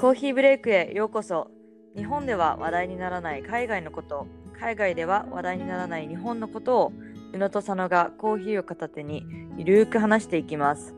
[0.00, 1.50] コーヒーブレイクへようこそ
[1.94, 4.26] 日本では話題にならない海外のこと
[4.58, 6.92] 海外では話題にならない日本のことを
[7.34, 9.26] 宇野と佐野がコーヒーを片手に
[9.58, 10.94] ゆるーく話していきます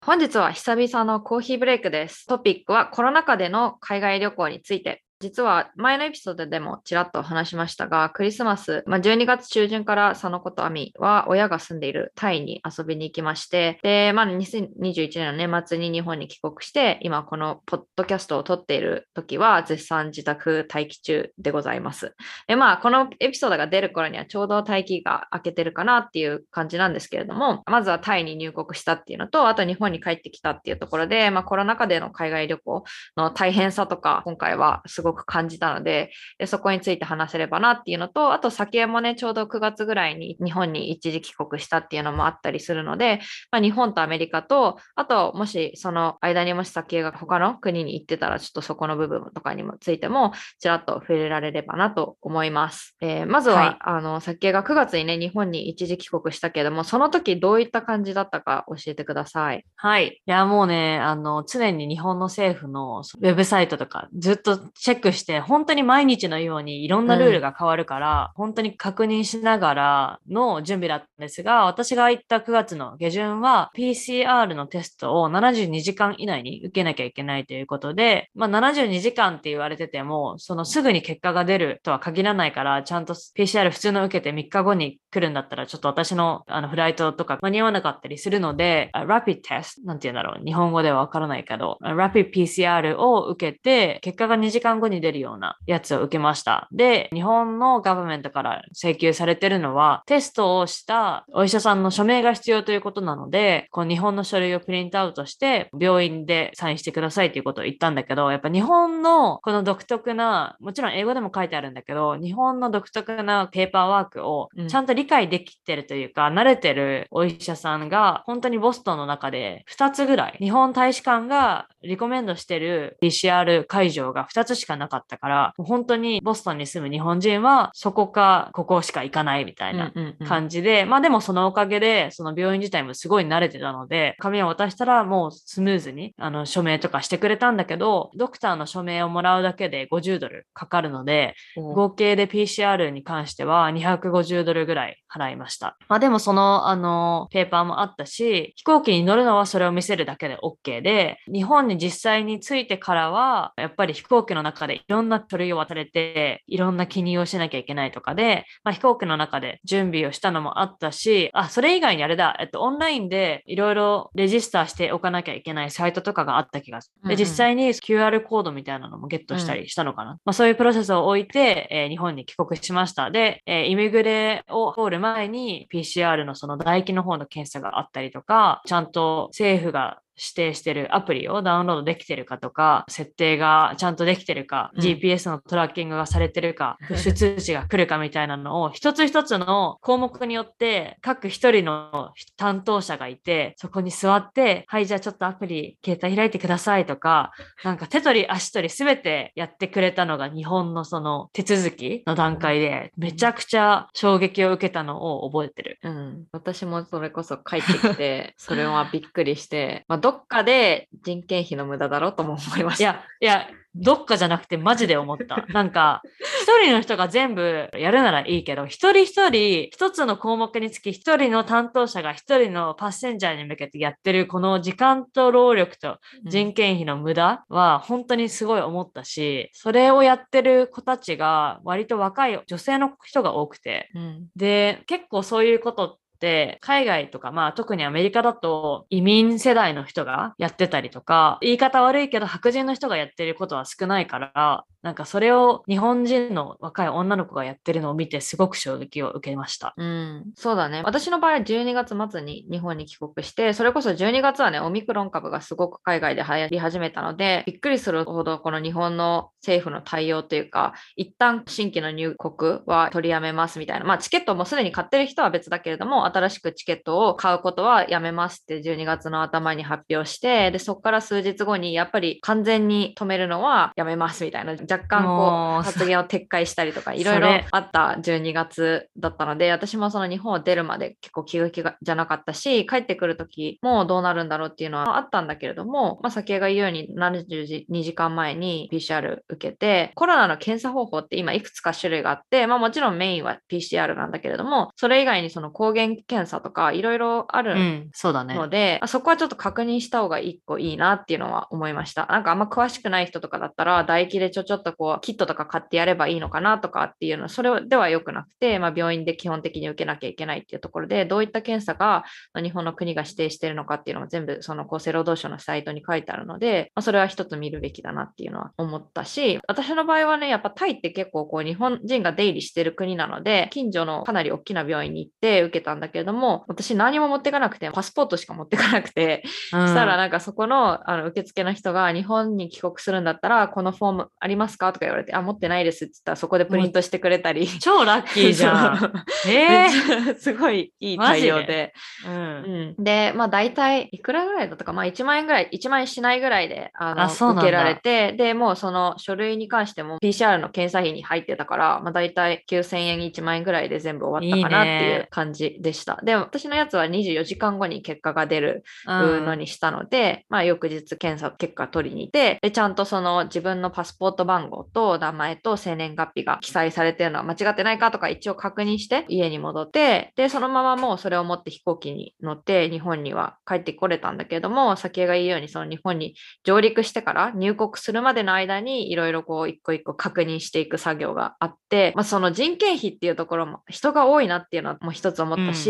[0.00, 2.26] 本日は久々のコーヒーブレイクです。
[2.26, 5.04] トピックはコロナ禍での海外旅行について。
[5.20, 22.14] 実は前のエピソードでもちらっと話しましたが、クリスマス、まあ、12月中旬から佐野子と亜美は親が住んでいるタイに遊びに行きまして、で、まあ、2021年の年末に日本に帰国して、今このポッドキャストを撮っている時は絶賛自宅待機中でございます。
[22.46, 32.84] で、まあ、このエピソードが出る頃にはちょうど待機が明けてるかなっていう感じなんですけれども、まずはタイに入国したっていうのと、あと日本に帰ってきたっていうところで、まあ、コロナ禍での海外旅行
[33.18, 52.96] の大変さとか、今回はすごくごく感じたのでで、そこについて話せればなっていうのと、あと先もね、ちょうど9月ぐらいに日本に一時帰国したっていうのもあったりするので、まあ、日本とアメリカと、あともしその間にもし先が他の国に行ってたら、ちょっとそこの部分とかにもついても、ちらっと触れられればなと思います。
[53.00, 59.64] えー、まずは、はい、あの、先が9月にね、日本に一時帰国したけれども、その時どういった感じだったか教えてください。
[59.76, 60.20] はい。
[60.26, 96.68] いや、もうね、あの、常に日本の政府のウェブサイトとかずっとチェックして、本当に毎日のようにいろんなルールが変わるから、うん、本当に確認しながらの準備だったんですが、私が行った9月の下旬は PCR のテストを72時間以内に受けなきゃいけないということで、まあ、72時間って言われてても、そのすぐに結果が出るとは限らないから、ちゃんと PCR 普通の受けて3日後に来るんだったら、ちょっと私のあのフライトとか間に合わなかったりするので、Rapid Test、なんて言うんだろう、日本語ではわからないけど、Rapid PCR を受けて、結果が2時間後に出るようなやつを受けました。
[96.72, 129.92] で、日本のガバメントから請求されてるのは、テストをしたお医者さんの署名が必要ということなので、こう日本の書類をプリントアウトして、病院でサインしてくださいということを言ったんだけど、やっぱ日本のこの独特な、もちろん英語でも書いてあるんだけど、日本の独特なペーパーワークをちゃんと理解できてるというか、うん、慣れてるお医者さんが、本当にボストンの中で2つぐらい、日本大使館がリコメンドしてる PCR 会場が2つしかなかったから、本当にボストンに住む日本人はそこかここしか行かないみたいな
[130.26, 145.76] 感じで、まあでもそのおかげでその病院自体もすごい慣れてたので、紙を渡したらもうスムーズにあの署名とかしてくれたんだけど、ドクターの署名をもらうだけで50ドルかかるので、合計で PCR に関しては250ドルぐらい払いました。
[145.88, 167.08] まあでもそのあのペーパーもあったし、飛行機に乗るのはそれを見せるだけで OK で、日本に実際に着いてからは、やっぱり飛行機の中でいろんな書類を渡れて、いろんな記入をしなきゃいけないとかで、まあ、飛行機の中で準備をしたのもあったし、あ、それ以外にあれだ、えっと、オンラインでいろいろレジスターしておかなきゃいけないサイトとかがあった気がする。
[167.08, 170.12] で、実際に QR コードみたいなのもゲットしたりしたのかな。
[170.12, 173.10] うん、まあ、そういうプロセスを置いて、えー、日本に帰国しました。
[173.10, 197.32] で、えー、イミグレを通る前に PCR のその唾液の方の検査があったりとか、ちゃんと政府が指定してるアプリをダウンロードできてるかとか、設定がちゃんとできてるか、うん、GPS のトラッキングがされてるか、プッシュ通知が来るかみたいなのを、一つ一つの項目によって各一人の担当者がいて、そこに座って、はい、じゃあちょっとアプリ、携帯開いてくださいとか、
[197.64, 205.78] なんか手取り足取りすべてやってくれたのが日本のその手続きの段階で、めちゃくちゃ衝撃を受けたのを覚えてる。
[205.82, 206.24] うん。
[206.32, 212.84] 私もそれこそ帰ってきて、 それはびっくりして、まあどっかで人件費の無駄だろうとも思いました。
[212.84, 215.46] いや、いや、どっかじゃなくてマジで思った。
[215.54, 216.02] なんか、
[216.42, 249.74] 一人の人が全部やるならいいけど、一人一人、一つの項目につき一人の担当者が一人のパッセンジャーに向けてやってるこの時間と労力と人件費の無駄は本当にすごい思ったし、それをやってる子たちが割と若い女性の人が多くて、うん、で、結構そういうことって海外とか、まあ特にアメリカだと移民世代の人がやってたりとか、言い方悪いけど白人の人がやってることは少ないから、なんかそれを日本人の若い女の子がやってるのを見てすごく衝撃を受けました。
[249.76, 250.82] うん、そうだね。
[250.84, 263.84] 私の場合は12月末に日本に帰国して、それこそ12月はね、オミクロン株がすごく海外で流行り始めたので、びっくりするほどこの日本の政府の対応というか、一旦新規の入国は取りやめますみたいな。
[263.84, 302.06] まあチケットもすでに買ってる人は別だけれども、新しくチケットを買うことはやめますって12月の頭に発表して、で、そこから数日後にやっぱり完全に止めるのはやめますみたいな、若干こう発言を撤回したりとか、いろいろあった12月だったので、私もその日本を出るまで結構気が気がじゃなかったし、帰ってくる時もどうなるんだろうっていうのはあったんだけれども、まあ、先が言うように72時間前に PCR 受けて、コロナの検査方法って今いくつか種類があって、まあもちろんメインは PCR なんだけれども、それ以外にその抗原検査とかいろいろあるので、うん、そうだね、そこはちょっと確認した方が一個いいなっていうのは思いました。
[302.06, 312.04] なんかあんま詳しくない人とかだったら、唾液でちょちょっとこう、キットとか買ってやればいいのかなとかっていうのは、それでは良くなくて、まあ病院で基本的に受けなきゃいけないっていうところで、どういった検査が
[312.34, 329.22] 日本の国が指定しているのかっていうのも全部その厚生労働省のサイトに書いてあるので、まあ、それは一つ見るべきだなっていうのは思ったし、私の場合はね、やっぱタイって結構こう日本人が出入りしてる国なので、近所のかなり大きな病院に行って受けたんだけれども、私何も持ってかなくて、パスポートしか持ってかなくて、
[329.52, 337.46] うん、したらなんかそこのあの受付の人が日本に帰国するんだったら、このフォームありますかとか言われて、あ、持ってないですって言ったらそこでプリントしてくれたり。
[337.60, 339.04] 超ラッキーじゃん。
[339.28, 341.72] えー、 すごいいい対応で。
[342.06, 355.98] うん、うん、で、まあ大体いくらぐらいだったか、まあ1万円ぐらい、1万円しないぐらいであの受けられて、で、もうその書類に関しても PCR の検査費に入ってたから、まあ大体9000円1万円ぐらいで全部終わったかなっていう感じでした。
[356.00, 385.69] いいで、私のやつは24時間後に結果が出るのにしたので、まあ翌日検査結果取りに行って、で、ちゃんとその自分のパスポート番号と名前と生年月日が記載されてるのは間違ってないかとか一応確認して家に戻って、で、そのままもうそれを持って飛行機に乗って日本には帰ってこれたんだけれども、先が言うようにその日本に上陸してから入国するまでの間にいろいろこう一個一個確認していく作業があって、まあ、その人件費っていうところも人が多いなっていうのはもう一つ思ったし、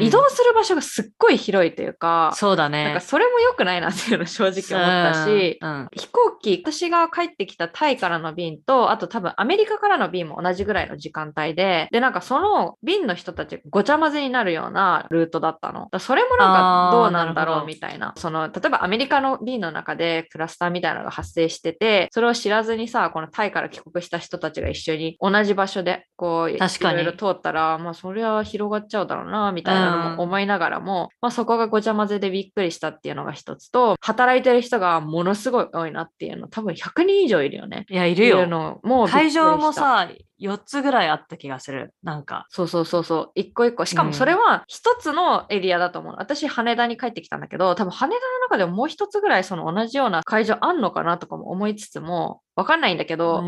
[0.00, 2.84] 移動する場所がすっごい広いというか、うん、そうだね。
[2.84, 15.88] なんかそれも良くないなっていうの正直思ったし、うん、飛行機、私が帰ってきたタイからの便と、あと多分アメリカからの便も同じぐらいの時間帯で、で、なんかその便の人たちごちゃ混ぜになるようなルートだったの。
[15.98, 18.14] それもなんかどうなんだろうみたいな。
[18.16, 37.86] その、例えばアメリカの便の中でクラスターみたいなのが発生してて、それを知らずにさ、このタイから帰国した人たちが一緒に同じ場所でこう、いろいろ通ったら、まあそれは広がっちゃうだろうな、みたいなのも思いながらも、うん、まあそこがごちゃ混ぜでびっくりしたっていうのが一つと、働いてる人がものすごい多いなっていうの、多分100人以上いるよね。
[37.88, 38.46] いや、いるよ。
[38.82, 40.08] もう会場もさ、
[40.40, 41.94] 4つぐらいあった気がする。
[42.02, 42.46] なんか。
[42.50, 43.30] そうそうそうそう。
[43.34, 43.84] 一個一個。
[43.84, 46.12] しかもそれは一つのエリアだと思う。
[46.12, 53.42] うん、私、羽田に帰ってきたんだけど、多分羽田の中でももう一つぐらいその同じような会場あんのかなとかも思いつつも、わかんないんだけど、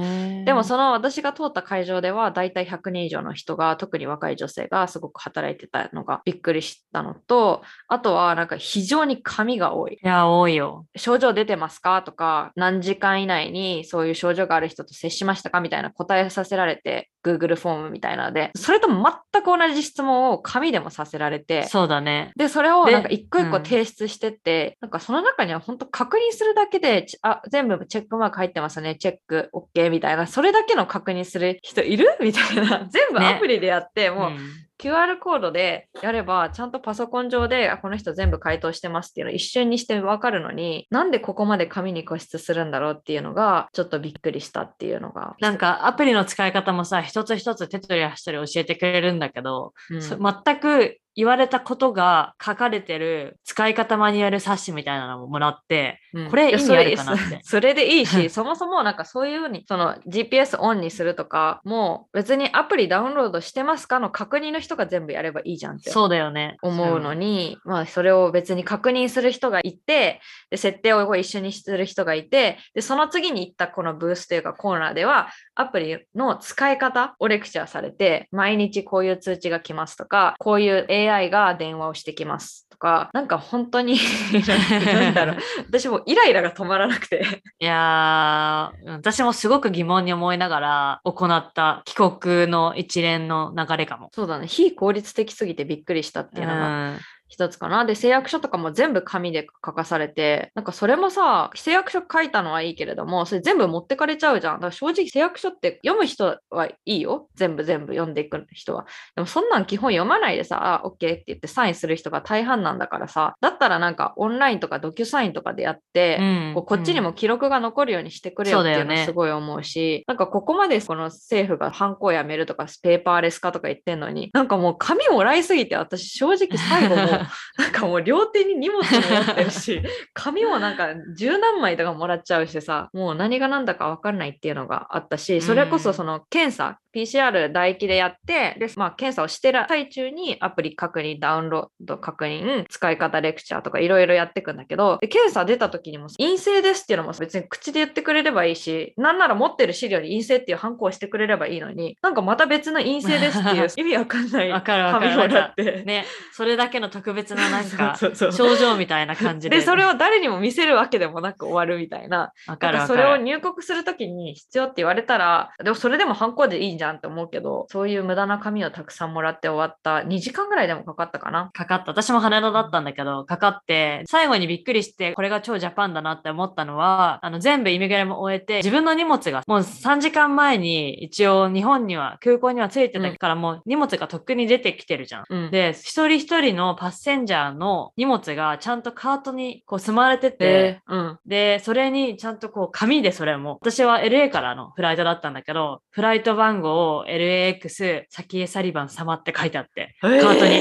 [0.45, 9.95] でもその私が通った会場では大体100人以上の人が、特に若い女性がすごく働いてたのがびっくりしたのと、あとはなんか非常に紙が多い。
[9.95, 10.87] いや、多いよ。
[10.97, 22.33] 症状出てますかとか、何時間以内にそういう症状がある人と接しましたかみたいな答えさせられて、Google フォームみたいなので、それと全く同じ質問を紙でもさせられて、そうだね。
[22.37, 32.07] で、それをなんか一個一個提出してって、うん、なんかその中には本当確認するだけで、あ、全部チェックマーク入ってますね、チェック OK みたいな、それだけの確認する人いる？
[32.21, 34.67] みたいな、全部アプリでやって、ね、もう、うん。
[34.79, 45.35] QR コードでやれば、ちゃんとパソコン上で、この人全部回答してますっていうのを一瞬にしてわかるのに、なんでここまで紙に固執するんだろうっていうのが、ちょっとびっくりしたっていうのが。
[45.41, 57.41] なんかアプリの使い方もさ、一つ一つ手取り足取り教えてくれるんだけど、うん、全く言われたことが書かれてる使い方マニュアル冊子みたいなのももらって、うん、これ意味あるかなって。
[57.43, 66.59] そ れでいいし、 そもそもなんかそういうふうに、その GPS オンにするとか、もう別にアプリダウンロードしてますかの確認の人が全部やればいいじゃんってそうだよね。
[66.61, 70.21] 思うのに、まあそれを別に確認する人がいて、
[70.51, 83.99] で設定を一緒にする人がいて、でその次に行ったこのブースというかコーナーでは、アプリの使い方をレクチャーされて、毎日こういう通知が来ますとか、こういう AI が電話をしてきますとか、なんか本当に
[84.87, 85.37] なんだろう、
[85.69, 87.43] 私もイライラが止まらなくて。
[87.59, 94.11] いやー、私もすごく疑問に思いながら行った帰国の一連の流れかも。
[94.13, 96.95] そうだね、非効率的すぎてびっくりしたっていうのが
[97.29, 97.85] 一つかな。
[97.85, 104.55] で、誓約書とかも全部紙で書かされて、なんかそれもさ、誓約書書いたのはいいけれども、それ全部持ってかれちゃうじゃん。
[104.55, 107.29] だから正直誓約書って読む人はいいよ。
[107.35, 108.87] 全部全部読んでいく人は。
[109.15, 127.16] でもそんなん基本読まないでさ、あ、OK って言ってサインする人が大半なんだからさ、だったらなんかオンラインとかドキュサインとかでやって、うんこうこっちにも記録が残るようにしてくれよっていうのすごい思うし、なんかここまでこの政府がハンコをやめるとかペーパーレス化とか言ってんのに、なんかもう紙もらいすぎて私正直最後もう
[127.59, 129.83] なんかもう両手に荷物も持ってるし、
[130.15, 155.83] 紙もなんか十何枚とかもらっちゃうしさ、もう何が何だか分かんないっていうのがあったし、それこそその検査、PCR 唾液でやって、で、まあ検査をしてる最中にアプリ確認、ダウンロード確認、使い方レクチャーとかいろいろやっていくんだけど、で検査出た時にも陰性ですっていうのも別に口で言ってくれればいいし、なんなら持ってる資料に陰性っていうハンコをしてくれればいいのに、なんかまた別の陰性ですっていう 意味わかんない紙もらって。
[155.85, 157.97] ね、それだけの特別ななんか
[158.33, 159.57] 症状みたいな感じで。
[159.59, 162.33] で、それを誰にも見せるわけでもなく終わるみたいな。
[162.47, 163.17] わかるそれを。
[163.17, 171.51] 入国するときに必要って言われたら、でもそれでもハンコでいいんじゃんって思うけど、そういう無駄な紙をたくさんもらって終わった2時間ぐらいでもかかったかな。
[171.53, 171.91] かかった。
[171.91, 185.25] 私も羽田だったんだけど、かかって、最後にびっくりして、これが超ジャパンだなって思ったのは、あの、全部イミグレも終えて、自分の荷物がもう3時間前に一応日本には、空港には着いてたから、もう荷物がとっくに出てきてるじゃん。
[185.29, 191.19] うん、で、一人一人のパッセンジャーの荷物がちゃんとカートにこう積まれてて、で、うん。
[191.27, 200.61] で、それにちゃんとこう紙でそれも、私は LA からのフライトだったんだけど、フライト番号 LAX 先江サリバン様って書いてあって、カーカートに。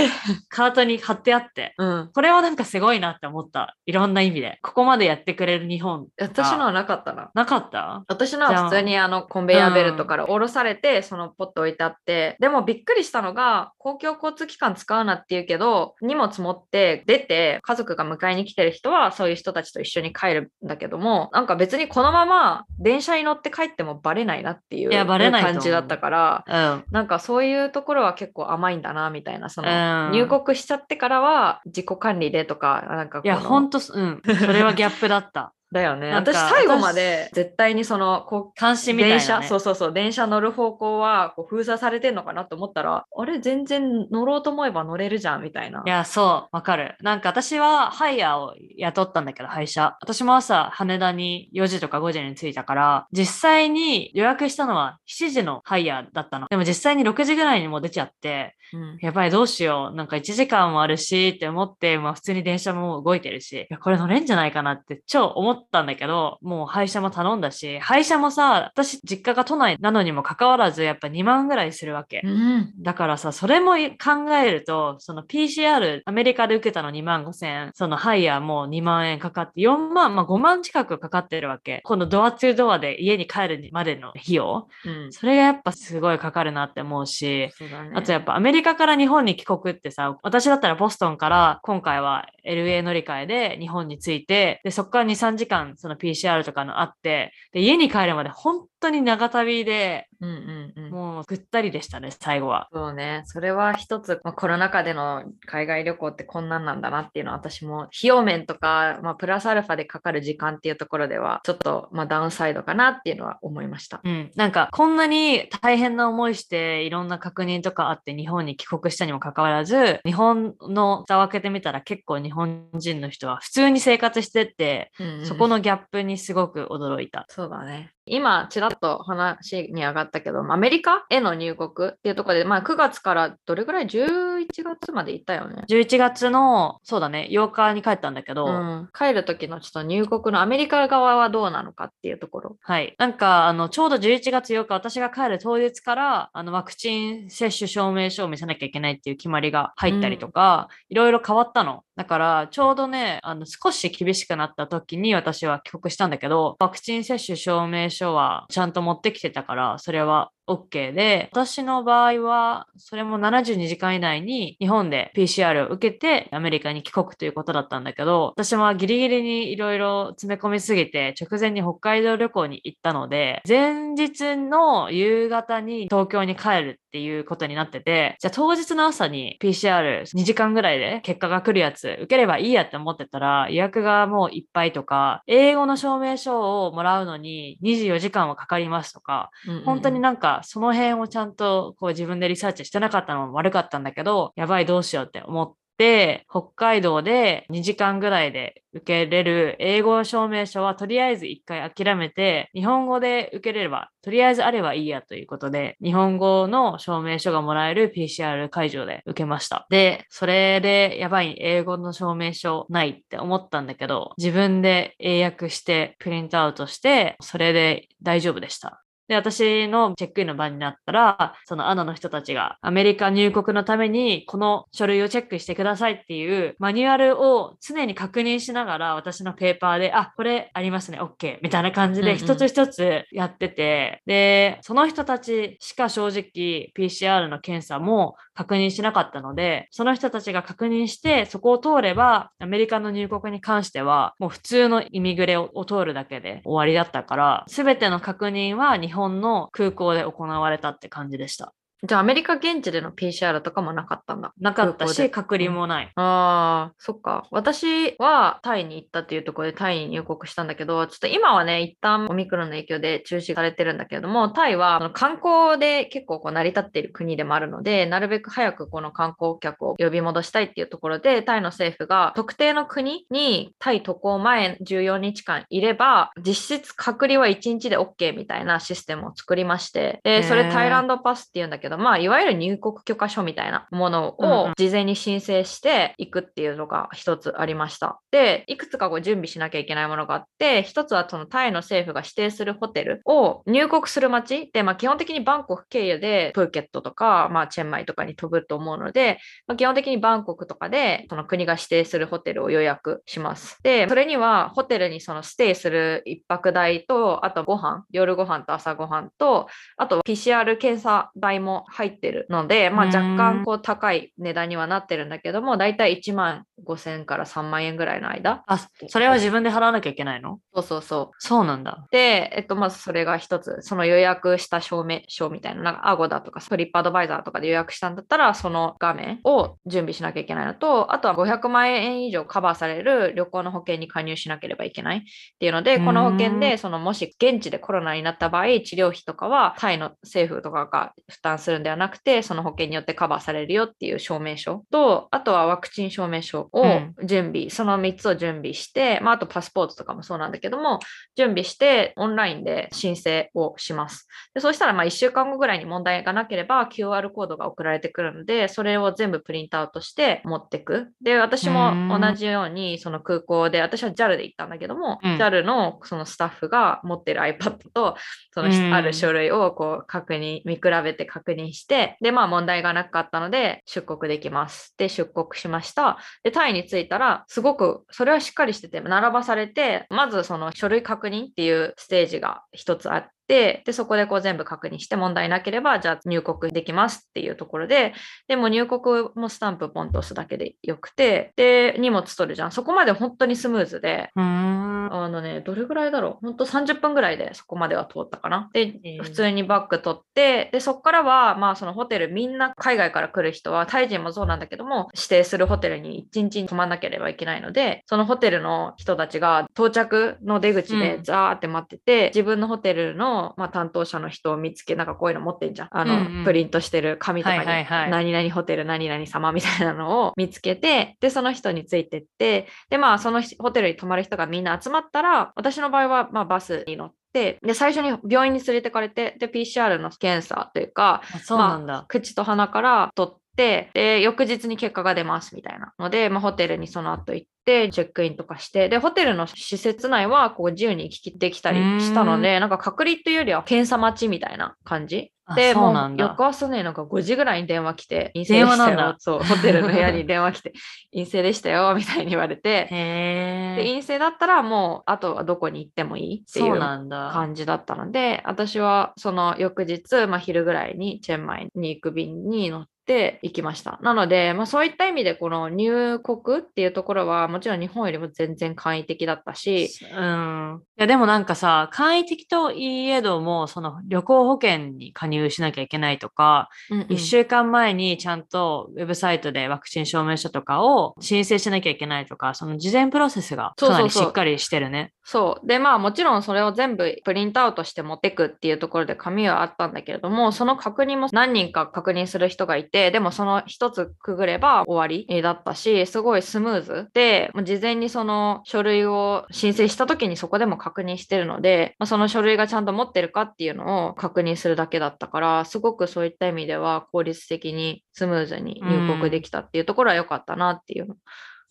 [0.49, 2.11] カートに貼ってあって、うん。
[2.13, 3.75] これはなんかすごいなって思った。
[3.85, 4.59] いろんな意味で。
[4.61, 6.07] ここまでやってくれる日本。
[6.19, 7.31] 私のはなかったな。
[7.33, 8.03] なかった？
[8.07, 26.83] 私のは普通にあのコンベヤーベルトから降ろされて、そのポット置いてあって、でもびっくりしたのが、公共交通機関使うなって言うけど、荷物持って出て、家族が迎えに来てる人はそういう人たちと一緒に帰るんだけども、なんか別にこのまま電車に乗って帰ってもバレないなっていう感じだったから、うん。
[26.91, 34.21] なんかそういうところは結構甘いんだなみたいな、その、うん入国しちゃってからは自己管理でとか、なんかこいや、のほんと、うん。
[34.23, 35.54] それはギャップだった。
[35.71, 36.11] だよね。
[36.11, 39.19] 私最後まで絶対にそのこう監視みたいな、ね。
[39.19, 45.83] 電車、そうそうそう、電車乗る方向はこう封鎖されてんのかなと思ったら、あれ、全然乗ろうと思えば乗れるじゃんみたいな。
[45.85, 46.95] いや、そう、わかる。
[47.01, 49.97] なんか私はハイヤーを雇ったんだけど、配車。
[50.01, 56.47] 私も朝、羽田に4時とか5時に着いたから、実際に予約したのは7時のハイヤーだったの。
[56.47, 59.95] でも実際に6時ぐらいにもう出ちゃって、うんやばい、どうしよう。
[59.95, 72.21] なんか1時間もあるしって思って、まあ普通に電車も動いてるし、いや、これ乗れんじゃないかなって超思ったんだけど、もう配車も頼んだし、配車もさ、私実家が都内なのにもかかわらず、やっぱ2万ぐらいするわけ。
[72.23, 72.73] うん。
[72.79, 81.81] だからさ、それも考えると、その PCR、アメリカで受けたの2万5千円、そのハイヤーも2万円かかって、4万、まあ5万近くかかってるわけ。
[81.83, 84.67] このドアツードアで家に帰るまでの費用。
[84.85, 85.11] うん。
[85.11, 87.51] それがやっぱすごいかかるなって思うし、ね。
[87.93, 100.91] あとやっぱアメリカから日本に帰国ってさ、私だったらボストンから今回は LA 乗り換えで日本に着いて、で、そこから2、3時間その PCR とかのあって、で、家に帰るまで本当に長旅で、うんうんうん。
[100.91, 102.67] もうぐったりでしたね、最後は。
[102.71, 103.23] そうね。
[103.25, 114.01] それは一つ、まあ、コロナ禍での海外旅行ってこんなんなんだなっていうのは私も費用面とか、まあ、プラスアルファでかかる時間っていうところではちょっと、まあ、ダウンサイドかなっていうのは思いました。
[114.03, 127.25] うん、なんかこんなに大変な思いしていろんな確認とかあって日本に帰国したにもかかわらず日本の蓋を開けてみたら結構日本人の人は普通に生活してって、うんうんそこのギャップにすごく驚いた。
[127.29, 127.94] そうだね。
[128.07, 135.63] 今、ちらっと話に上がったけど、アメリカへの入国っていうところで、まあ、9月からどれぐらい ?11 月まで行ったよね。
[135.67, 142.57] 11月のそうだね8日に帰ったんだけど、うん、帰る時のちょっと入国のアメリカ側はどうなのかっていうところ。
[142.61, 142.95] はい。
[142.99, 151.83] なんか、あの、ちょうど11月8日、私が帰る当日から、あの、ワクチン接種証明書を見せなきゃいけないっていう決まりが入ったりとか、いろいろ変わったの。
[151.95, 189.31] だから、ちょうどね、あの、少し厳しくなった時に私は帰国したんだけど、ワクチン接種証明書はちゃんと持ってきてたから、それは OK で、私の場合は、それも72時間以内に日本で PCR を受けてアメリカに帰国ということだったんだけど、私はギリギリにいろいろ詰め込みすぎて、直前に北海道旅行に行ったので、前日の夕方に東京に帰るっていうことになってて、じゃあ当日の朝に PCR2 時間ぐらいで結果が来るやつ受ければいいやって思ってたら、予約がもういっぱいとか、英語の証明書をもらうのに24時間はかかりますとか、
[189.65, 209.67] 本当になんかその辺をちゃんとこう自分でリサーチしてなかったのも悪かったんだけど、やばいどうしようって思っって、北海道で2時間ぐらいで受けれる英語証明書はとりあえず一回諦めて、日本語で受けれれば、とりあえずあればいいやということで、日本語の証明書がもらえる PCR 会場で受けました。
[209.69, 218.84] で、それでやばい英語の証明書ないって思ったんだけど、自分で英訳してプリントアウトして、それで大丈夫でした。
[219.07, 232.13] で、私のチェックインの場になったら、そのアナの人たちがアメリカ入国のためにこの書類をチェックしてくださいっていうマニュアルを常に確認しながら私のペーパーで、あ、これありますね、OK みたいな感じうんうん。
[232.15, 251.53] で一つ一つやってて、で、その人たちしか正直 PCR の検査も確認しなかったので、その人たちが確認してそこを通ればアメリカの入国に関してはもう普通のイミグレを通るだけで終わりだったから、すべての確認は日本本の空港で行われたって感じでした。
[251.83, 254.33] じゃあアメリカ現地での PCR とかもなかったんだ。
[254.39, 255.91] なかったし、隔離もない。
[255.95, 257.27] ああ、そっか。
[257.31, 287.99] 私はタイに行ったっていうところでタイに入国したんだけど、ちょっと今はね、一旦オミクロンの影響で中止されてるんだけれども、タイは観光で結構こう成り立っている国でもあるので、なるべく早くこの観光客を呼び戻したいっていうところで、タイの政府が特定の国にタイ渡航前14日間いれば、実質隔離は1日で OK みたいなシステムを作りまして、で、それタイランドパスっていうんだけど、まあ、いわゆる入国許可書みたいなものを事前に申請していくっていうのが一つありました。
[288.11, 303.59] で、いくつかこう準備しなきゃいけないものがあって、一つはそのタイの政府が指定するホテルを入国する街で、まあ、基本的にバンコク経由でプーケットとか、まあ、チェンマイとかに飛ぶと思うので、まあ、基本的にバンコクとかでその国が指定するホテルを予約します。
[303.63, 318.43] で、それにはホテルにそのステイする一泊代と、あとご飯、夜ご飯と朝ご飯と、あと PCR 検査代も入ってるので、まあ、若ん干こう高い値段にはなってるんだけども、だいたい1万5000円から3万円ぐらいの間。
[318.47, 320.39] あ、それは自分で払わなきゃいけないの？
[320.53, 321.15] そうそうそう。
[321.19, 321.85] そうなんだ。
[321.91, 335.01] で、えっと、まずそれが一つ、その予約した証明書みたいな、なんかアゴだとか、トリップアドバイザーとかで予約したんだったら、その画面を準備しなきゃいけないのと、あとは500万円以上カバーされる旅行の保険に加入しなければいけないっ
[335.39, 350.79] ていうので、この保険うで、そのもし現地でコロナになった場合、治療費とかはタイの政府とかが負担するんではなくて、その保険によってカバーされるよっていう証明書と、あとはワクチン証明書をうん準備、その3つを準備して、まあ、あとパスポートとかもそうなんだけども、
[351.15, 354.07] 準備してオンラインで申請をします。
[354.33, 360.91] でそうしたらまあ1週間後ぐらいに問題がなければ QR コードが送られてくるので、それを全部プリントアウトして持ってく。
[361.01, 367.95] で、私もうん同じようにその空港で、私は JAL で行ったんだけども、うん JAL のそのスタッフが持ってる iPad と
[368.33, 374.73] そのうんある書類をこう確認、見比べて確認認して、で、まあ問題がなかったので出国できます。
[374.77, 375.97] で、出国しました。
[376.23, 387.93] で、タイに着いたら、すごくそれはしっかりしてて、並ばされて、まずその書類確認っていうステージが一つあって、で、そこでこう全部確認して問題なければ、じゃあ入国できますっていうところで、
[388.27, 392.51] でも入国もスタンプポンと押すだけでよくて、で、荷物取るじゃん。
[392.51, 394.11] そこまで本当にスムーズで。
[394.15, 398.49] あのね、どれぐらいだろう本当30分ぐらいでそこまでは通ったかな。
[398.53, 415.67] でえー、普通にバッグ取って、で、そこからは、まあそのホテル、みんな海外から来る人は、タイ人もそうなんだけども、指定するホテルに1日に泊まんなければいけないので、そのホテルの人たちが到着の出口でうんザーって待ってて、自分のホテルの、まあ、担当者の人を見つけ、なんかこういうの持ってんじゃん。
[415.71, 431.85] あの、うんうんプリントしてる紙とかに、はいはいはい何々ホテル何々様みたいなのを見つけて、で、その人についてって、で、まあ、そのホテルに泊まる人がみんな集まったら、私の場合は、まあ、バスに乗って、で、最初に病院に連れてかれて、で、PCR の検査というか、あそうなんだ。
[431.87, 433.69] 口と鼻から取って、で、
[434.01, 445.11] 翌日に結果が出ますみたいなので、まあ、ホテルにその後行って、チェックインとかして、で、ホテルの施設内は、こう、自由に行き来できたりしたので、なんか隔離というよりは検査待ちみたいな感じ。
[445.27, 448.95] あで、もう翌朝ね、なんか5時ぐらいに電話来て、陰性でしたよ。
[448.99, 450.53] そう、ホテルの部屋に電話来て、
[450.93, 453.55] 陰性でしたよ、みたいに言われて、で。
[453.57, 456.59] 陰性だったらもう、あとはどこに行ってもいいっていそう。
[456.59, 463.79] 感じだったので、私はその翌日、まあ、昼ぐらいにチェンマイに行く便に乗って行きました。
[463.81, 470.61] なので、まあ、そういった意味でこの入国っていうところはもちろん日本よりも全然簡易的だったし、うん。
[470.77, 484.93] いや、でもなんかさ、簡易的といえども、その旅行保険に加入しなきゃいけないとか、うんうん一週間前にちゃんとウェブサイトでワクチン証明書とかを申請しなきゃいけないとか、その事前プロセスがかなりしっかりしてるね。
[485.03, 485.47] そう。
[485.47, 496.89] で、まあもちろんそれを全部プリントアウトして持ってくっていうところで紙はあったんだけれども、その確認も何人か確認する人がいて、て、でもその一つくぐれば終わりだったし、すごいスムーズ。
[496.93, 510.97] で、事前にその書類を申請した時にそこでも確認してるので、その書類がちゃんと持ってるかっていうのを確認するだけだったから、すごくそういった意味では効率的にスムーズに入国できたっていうところは良かったなっていう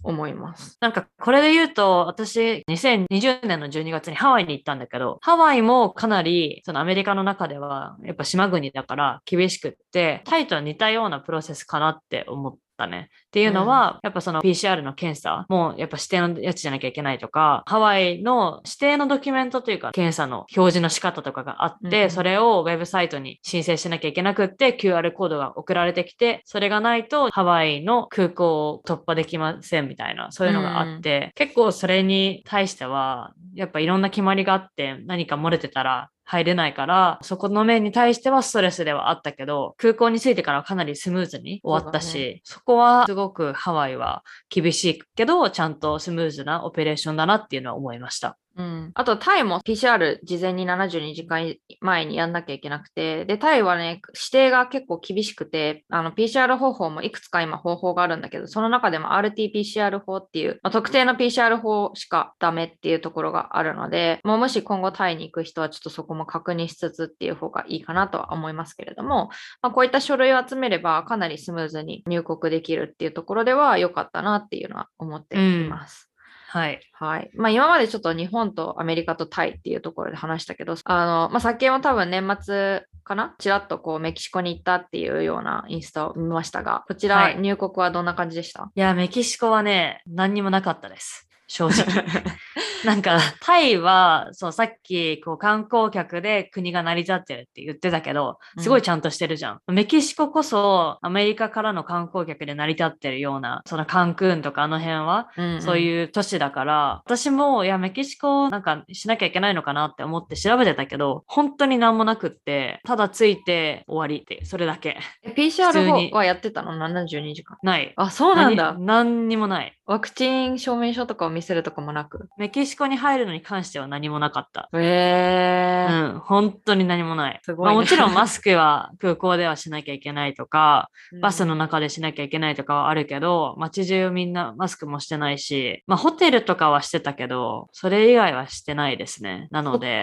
[0.05, 0.77] 思います。
[0.81, 13.09] なんかこれで言うと、私2020年の12月にハワイに行ったんだけど、ハワイもかなりそのアメリカの中ではやっぱ島国だから厳しくって、タイとは似たようなプロセスかなって思ってたね。
[13.11, 48.39] っていうのは、うん、やっぱその PCR の検査もやっぱ指定のやつじゃなきゃいけないとか、ハワイの指定のドキュメントというか、検査の表示の仕方とかがあって、うん、それをウェブサイトに申請しなきゃいけなくって、QR コードが送られてきて、それがないとハワイの空港を突破できませんみたいな、そういうのがあって、うん、結構それに対しては、やっぱいろんな決まりがあって、何か漏れてたら入れないから、そこの面に対してはストレスではあったけど、空港に着いてからかなりスムーズに終わったし、ね、そこはすごくハワイは厳しいけど、ちゃんとスムーズなオペレーションだなっていうのは思いました。
[48.57, 69.31] うん、あと、タイも PCR 事前に72時間前にやんなきゃいけなくて、で、タイはね、指定が結構厳しくて、あの、PCR 方法もいくつか今方法があるんだけど、その中でも RT-PCR 法っていう、まあ、特定の PCR 法しかダメっていうところがあるので、もうもし今後タイに行く人はちょっとそこも確認しつつっていう方がいいかなとは思いますけれども、
[69.63, 76.09] まあ、こういった書類を集めればかなりスムーズに入国できるっていうところでは良かったなっていうのは思っています。
[76.09, 76.14] うん
[76.55, 76.81] はい。
[76.93, 77.31] はい。
[77.35, 83.35] まあ今までちょっと日本とアメリカとタイっていうところで話したけど、あの、まあ先も多分年末かな？
[83.41, 91.29] ちらっとこうメキシコに行ったっていうようなインスタを見ましたが、こちら入国はどんな感じでした、はい、いや、メキシコはね、何にもなかったです。
[91.49, 91.85] 正直。
[92.85, 99.61] なんか、タイは、そう、さっき、こう、観光客で国が成り立ってるって言ってたけど、すごいちゃんとしてるじゃん。
[99.67, 105.29] うん、メキシコこそ、アメリカからの観光客で成り立ってるような、そのカンクンとかあの辺は、
[105.61, 114.99] そういう都市だから、私も、いや、メキシコなんかしなきゃいけないのかなって思って調べてたけど、本当になんもなくって、ただついて終わりって、それだけ。
[115.37, 117.57] PCR はやってたの ?72 時間。
[117.63, 117.93] ない。
[117.97, 118.77] あ、そうなんだ。
[118.79, 119.77] 何にもない。
[119.87, 122.29] ワクチン証明書とかを見せるとかもなく？
[122.45, 124.69] メキシコに入るのに関しては何もなかった。
[124.75, 126.13] へえー。
[126.13, 127.41] うん、本当に何もない。
[127.43, 130.91] すごい、ね、まあ、もちろんマスクは空港ではしなきゃいけないとか、
[131.23, 139.49] バスの中でしなきゃいけないとかはあるけど、街中みんなマスクもしてないし、まあホテルとかはしてたけど、それ以外はしてないですね。
[139.51, 140.03] なので。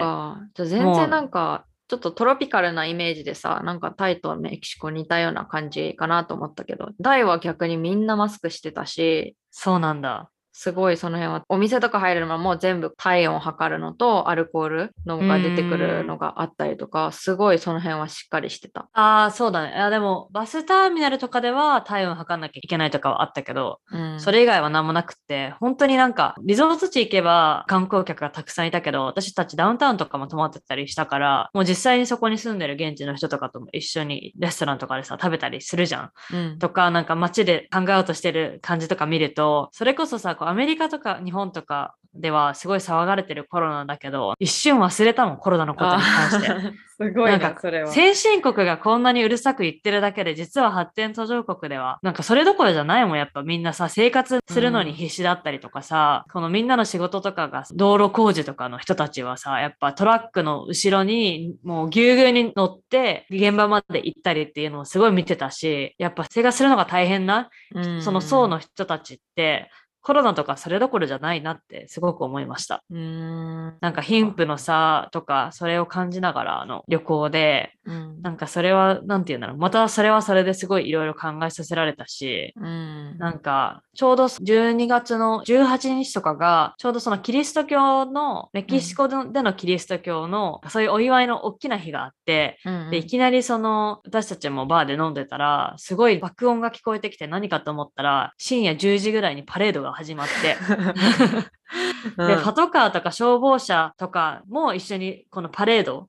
[0.54, 10.28] じゃ全然なんか、ちょっとトロピカルなイメージでさ、なんかタイとメキシコ似たような感じかなと思ったけど、タイは逆にみんなマスクしてたし、そうなんだ。
[10.52, 11.44] すごいその辺は。
[11.48, 18.88] お店とか入るのも全部体温を測るのとアルコールのが出てくるのがあったりとかすごいその辺はしっかりしてた。
[18.92, 19.74] ああそうだね。
[19.74, 46.72] あでもバスターミナルとかでは体温測んなきゃいけないとかはあったけど、うん、それ以外は何もなくって本当になんかリゾート地行けば観光客がたくさんいたけど私たちダウンタウンとかも泊まってたりしたからもう実際にそこに住んでる現地の人とかとも一緒にレストランとかでさ食べたりするじゃん、うん、とかなんか街でハングアウトしてる感じとか見るとそれこそさこうアメリカとか日本とかではすごい騒がれてるコロナだけど、一瞬忘れたもん、コロナのことに関して。
[46.98, 47.90] すごいな、なんかそれは。
[47.90, 69.70] 先進国がこんなにうるさく言ってるだけで、実は発展途上国では、なんかそれどころじゃないもん、やっぱみんなさ、生活するのに必死だったりとかさ、うん、このみんなの仕事とかが、道路工事とかの人たちはさ、やっぱトラックの後ろにもうぎゅうぎゅうに乗って、現場まで行ったりっていうのをすごい見てたし、やっぱ生活するのが大変な、うん、その層の人たちって、
[70.02, 72.82] コロナとかそれどころじゃないなってすごく思いました。
[72.90, 73.76] うん。
[73.80, 79.58] なんか貧富の差とかそれを感じながらの旅行で、うん、なんかそれは何て言うんだろう。
[79.58, 100.56] またそれはそれですごいいろいろ考えさせられたし、うん、なんかちょうど12月の18日とかがちょうどそのキリスト教のメキシコでのキリスト教の、そういうお祝いの大きな日があって、うんうん、でいきなりその私たちもバーで飲んでたらすごい爆音が聞こえてきて何かと思ったら深夜10時ぐらいにパレードが始まって。
[102.18, 106.08] で、パトカーとか消防車とかも一緒にこのパレード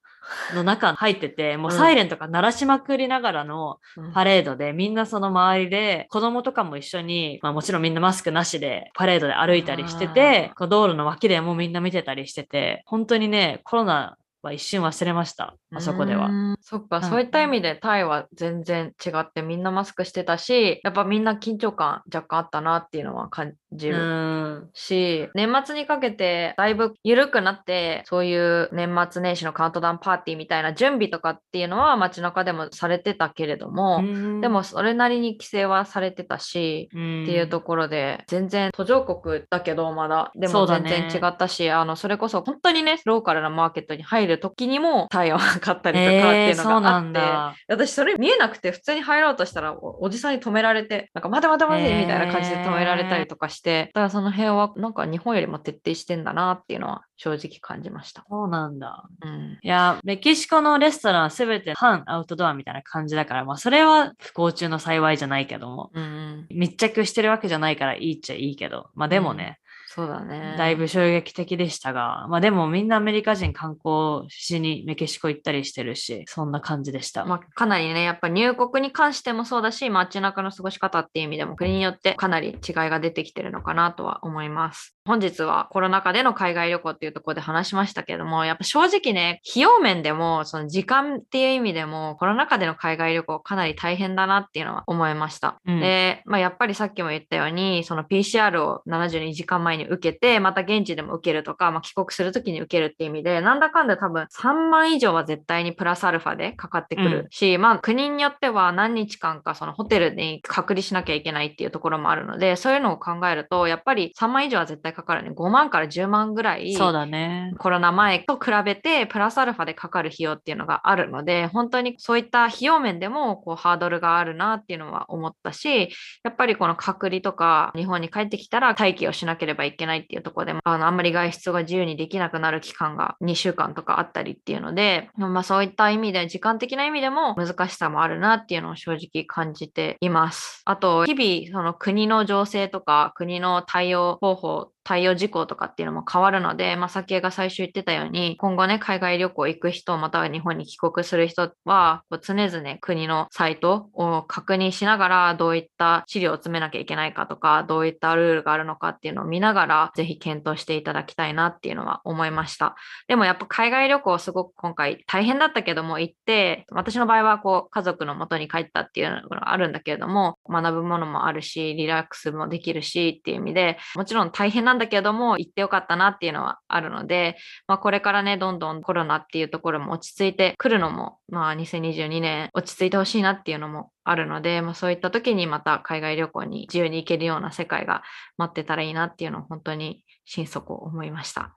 [0.56, 3.80] の中入ってて、もうサイレンとか鳴らしまくりながらの
[4.14, 16.30] パレードで、みんなその周りで、子供とかも一緒に、まあもちろんみんなマスクなしでパレードで歩いたりしてて、こう道路の脇でもみんな見てたりしてて、本当にね、コロナは一瞬忘れました、あそこでは。
[16.62, 23.98] そっか、そういった意味でタイは全然違ってみんなマスクしてたし、やっぱみんな緊張感若干あったなっていうのは感じる。
[23.98, 24.70] うん。
[24.74, 34.04] し、年末にかけてだいぶ緩くなって、そういう年末年始のカウントダウンパーティーみたいな準備とかっていうのは街中でもされてたけれども、
[34.42, 47.56] でもそれなりに規制はされてたし、っっていうところで、全然途上国だけどまだ、でも全然違ったし、あの、それこそ本当にね、ローカルなマーケットに入る時にも体温測ったりとかってえー、いうのがあって、んだ。
[47.68, 58.26] 私それ見えなくて普通に入ろうとしたらおおじさんに止められてなんか待て待て待てみたいな感じで止められたりとかして、だからその辺はなんか日本よりも徹底してんだなっていうのは正直感じました。
[58.30, 59.06] そうなんだ。
[59.23, 69.60] うん、いや、メキシコのレストランはすべて半アウトドアみたいな感じだから、まあそれは不幸中の幸いじゃないけども、うんうん、密着してるわけじゃないからいいっちゃいいけど、まあでもね、
[69.96, 70.56] そうだね。
[70.58, 77.26] だいぶ衝撃的でしたが、まあでもみんなアメリカ人観光しにメキシコ行ったりしてるし、そんな感じでした。
[77.26, 84.98] まあ、かなりね、やっぱ入国に関してもそうだし、街中の過ごし方っていう意味でも国によってかなり違いが出てきてるのかなとは思います。
[85.06, 95.60] 本日はコロナ禍での海外旅行っていうところで話しましたけども、やっぱ正直ね、費用面でも、その時間っていう意味でも、コロナ禍での海外旅行かなり大変だなっていうのは思いました。
[95.68, 115.32] うんで、まあ、やっぱりさっきも言ったように、その PCR を72時間前に受けて、また現地でも受けるとか、まあ、帰国するときに受けるっていう意味で、なんだかんだ多分3万以上は絶対にプラスアルファでかかってくるし、まあ国によっては何日間かそのホテルに隔離しなきゃいけないっていうところもあるので、そういうのを考えると、やっぱり3万以上は絶対かかるね。
[115.32, 116.74] 5万から10万ぐらい。
[116.74, 117.54] そうだね。
[117.58, 125.90] コロナ前と比べてプラスアルファでかかる費用っていうのがあるので本当にそういった費用面でもこうハードルがあるなっていうのは思ったし
[126.24, 140.62] やっぱりこの隔離とか日本に帰ってきたら待機をしなければいけないっていうところであのあんまり外出が自由にできなくなる期間が2週間とかあったりっていうので、まあ、そういった意味で時間的な意味でも難しさもあるなっていうのを正直感じています。
[140.66, 162.76] あと日々その国の情勢とか国の対応方法対応事項とかっていうのも変わるので、まあ、先が最初言ってたように、今後ね、海外旅行行く人、または日本に帰国する人は、こう常々国のサイトを確認しながら、どういった資料を詰めなきゃいけないかとか、どういったルールがあるのかっていうのを見ながら、ぜひ検討していただきたいなっていうのは思いました。
[163.08, 188.04] でもやっぱ海外旅行すごく今回大変だったけども行って、私の場合はこう家族の元に帰ったっていうのがあるんだけれども、学ぶものもあるし、リラックスもできるしっていう意味で、もちろん大変なんだけども行ってよかったなっていうのはあるので、まあ、これからね、どんどんコロナっていうところも落ち着いてくるのも、まあ2022年落ち着いてほしいなっていうのもあるので、まあ、そういった時にまた海外旅行に自由に行けるような世界が
[188.38, 191.56] 待ってたらいいなっていうのを本当に心底思いました。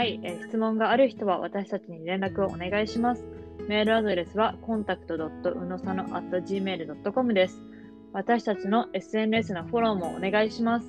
[0.00, 3.39] はい、え質問がある人は私たちに連絡をお願いします。
[3.68, 7.60] メールアドレスは contact.unosano.gmail.com です。
[8.12, 10.86] 私たちの SNS のフォローもお願いします。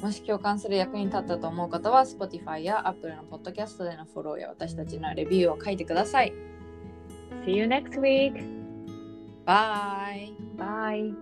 [0.00, 6.32] もし共感する役に立ったと思う方は Spotify や Apple のポッドキャストでのフォローや私たちのレビューを書いてください。
[7.46, 8.44] See you next week!
[9.46, 10.34] Bye!
[10.56, 11.14] Bye!